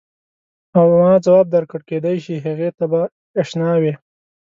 او 0.77 0.85
ما 1.01 1.13
ځواب 1.25 1.45
درکړ 1.55 1.81
کېدای 1.89 2.17
شي 2.25 2.35
هغې 2.45 2.69
ته 2.77 2.85
به 2.91 3.01
ته 3.09 3.11
اشنا 3.41 3.71
وې. 3.81 3.93